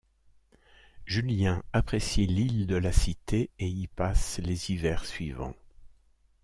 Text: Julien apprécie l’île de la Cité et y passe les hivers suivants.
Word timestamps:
Julien 1.05 1.61
apprécie 1.73 2.25
l’île 2.25 2.65
de 2.65 2.73
la 2.75 2.91
Cité 2.91 3.51
et 3.59 3.67
y 3.67 3.85
passe 3.85 4.39
les 4.39 4.71
hivers 4.71 5.05
suivants. 5.05 5.53